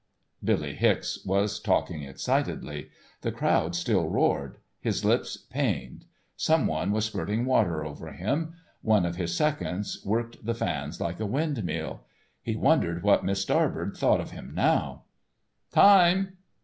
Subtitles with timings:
[0.43, 2.89] _"Billy Hicks was talking excitedly.
[3.21, 4.57] The crowd still roared.
[4.79, 6.05] His lips pained.
[6.35, 11.27] Someone was spurting water over him, one of his seconds worked the fans like a
[11.27, 12.01] windmill.
[12.41, 15.03] He wondered what Miss Starbird thought of him now.
[15.71, 16.29] "_Time!